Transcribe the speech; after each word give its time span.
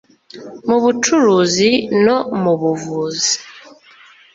mu 0.67 0.77
bucuruzi 0.83 1.69
no 2.05 2.17
mu 2.41 2.53
buvuzi 2.59 3.35